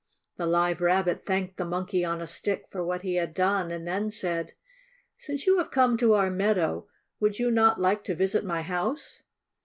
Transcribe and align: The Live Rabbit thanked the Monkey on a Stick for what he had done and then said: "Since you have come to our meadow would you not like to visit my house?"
The 0.37 0.47
Live 0.47 0.81
Rabbit 0.81 1.27
thanked 1.27 1.57
the 1.57 1.63
Monkey 1.63 2.03
on 2.03 2.21
a 2.21 2.25
Stick 2.25 2.65
for 2.71 2.83
what 2.83 3.03
he 3.03 3.17
had 3.17 3.35
done 3.35 3.69
and 3.69 3.85
then 3.87 4.09
said: 4.09 4.53
"Since 5.19 5.45
you 5.45 5.59
have 5.59 5.69
come 5.69 5.95
to 5.97 6.13
our 6.15 6.31
meadow 6.31 6.87
would 7.19 7.37
you 7.37 7.51
not 7.51 7.79
like 7.79 8.03
to 8.05 8.15
visit 8.15 8.43
my 8.43 8.63
house?" 8.63 9.21